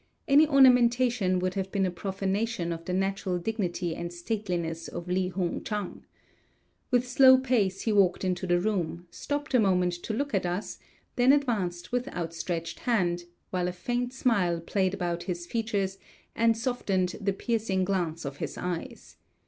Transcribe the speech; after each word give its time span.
Any 0.27 0.47
ornamentation 0.47 1.37
would 1.37 1.53
have 1.53 1.71
been 1.71 1.85
a 1.85 1.91
profanation 1.91 2.73
of 2.73 2.85
the 2.85 2.91
natural 2.91 3.37
dignity 3.37 3.95
and 3.95 4.11
stateliness 4.11 4.87
of 4.87 5.07
Li 5.07 5.27
Hung 5.29 5.63
Chang. 5.63 6.07
With 6.89 7.07
slow 7.07 7.37
pace 7.37 7.81
he 7.81 7.93
walked 7.93 8.23
into 8.23 8.47
the 8.47 8.59
room, 8.59 9.05
stopped 9.11 9.53
a 9.53 9.59
moment 9.59 9.93
to 9.93 10.11
look 10.13 10.33
at 10.33 10.43
us, 10.47 10.79
then 11.17 11.31
advanced 11.31 11.91
with 11.91 12.07
outstretched 12.07 12.79
hand, 12.79 13.25
while 13.51 13.67
a 13.67 13.71
faint 13.71 14.11
smile 14.11 14.59
played 14.59 14.95
about 14.95 15.25
his 15.29 15.45
features 15.45 15.99
and 16.35 16.57
softened 16.57 17.17
the 17.21 17.31
piercing 17.31 17.83
glance 17.85 18.25
of 18.25 18.37
his 18.37 18.57
eyes. 18.57 19.17